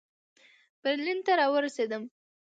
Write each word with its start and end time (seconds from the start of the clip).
برلین 0.83 1.19
ته 1.25 1.33
را 1.39 1.47
ورسېدم. 1.53 2.03